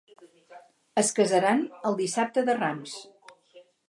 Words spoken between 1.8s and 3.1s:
el Dissabte de Rams.